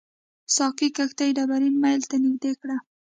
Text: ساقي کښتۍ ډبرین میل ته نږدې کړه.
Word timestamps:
ساقي 0.55 0.87
کښتۍ 0.97 1.29
ډبرین 1.37 1.75
میل 1.83 2.01
ته 2.09 2.15
نږدې 2.23 2.51
کړه. 2.61 2.77